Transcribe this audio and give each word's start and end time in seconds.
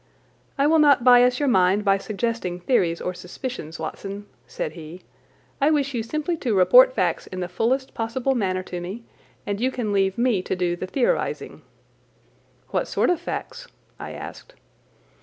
"I 0.57 0.65
will 0.65 0.79
not 0.79 1.03
bias 1.03 1.39
your 1.39 1.47
mind 1.47 1.85
by 1.85 1.99
suggesting 1.99 2.59
theories 2.59 3.01
or 3.01 3.13
suspicions, 3.13 3.77
Watson," 3.77 4.25
said 4.47 4.71
he; 4.71 5.03
"I 5.61 5.69
wish 5.69 5.93
you 5.93 6.01
simply 6.01 6.35
to 6.37 6.55
report 6.55 6.91
facts 6.91 7.27
in 7.27 7.39
the 7.39 7.47
fullest 7.47 7.93
possible 7.93 8.33
manner 8.33 8.63
to 8.63 8.81
me, 8.81 9.03
and 9.45 9.61
you 9.61 9.69
can 9.69 9.93
leave 9.93 10.17
me 10.17 10.41
to 10.41 10.55
do 10.55 10.75
the 10.75 10.87
theorizing." 10.87 11.61
"What 12.69 12.87
sort 12.87 13.11
of 13.11 13.21
facts?" 13.21 13.67
I 13.99 14.13
asked. 14.13 14.55